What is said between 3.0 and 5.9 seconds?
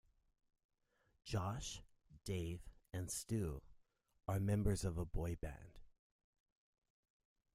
Stu are members of a boy band.